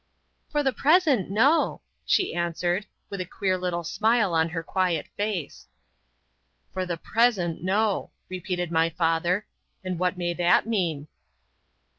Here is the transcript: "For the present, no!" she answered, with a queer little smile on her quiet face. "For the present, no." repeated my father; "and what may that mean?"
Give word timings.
"For 0.49 0.63
the 0.63 0.73
present, 0.73 1.29
no!" 1.29 1.81
she 2.07 2.33
answered, 2.33 2.87
with 3.11 3.21
a 3.21 3.23
queer 3.25 3.55
little 3.55 3.83
smile 3.83 4.33
on 4.33 4.49
her 4.49 4.63
quiet 4.63 5.07
face. 5.15 5.67
"For 6.73 6.87
the 6.87 6.97
present, 6.97 7.61
no." 7.63 8.09
repeated 8.27 8.71
my 8.71 8.89
father; 8.89 9.45
"and 9.83 9.99
what 9.99 10.17
may 10.17 10.33
that 10.33 10.65
mean?" 10.65 11.07